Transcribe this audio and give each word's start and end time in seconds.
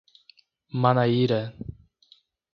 Manaíra 0.81 1.39